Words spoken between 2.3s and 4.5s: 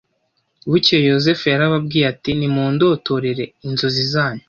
nimundotorere inzozi zanyu